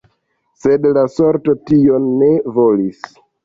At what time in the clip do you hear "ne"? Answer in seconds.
2.25-2.33